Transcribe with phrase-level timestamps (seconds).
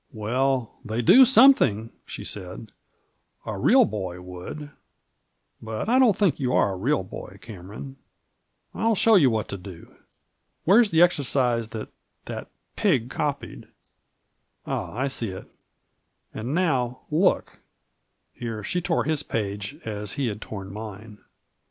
[0.25, 2.71] "Well, they do something.!" she said;"
[3.45, 4.71] a real boy would.
[5.61, 7.97] But I don't think you are a real boy, Cameron.
[8.73, 9.93] ril show you what to do.
[10.65, 11.89] Where's the exercise that—
[12.25, 12.75] Digitized by VjOOQIC U MABjrOBT.
[12.75, 13.67] that jpig copied?
[14.65, 15.51] Ah 1 I see it.
[16.33, 17.47] And now— ^look 1 ^
[18.33, 21.19] (Here she tore his page as he had torn mine.)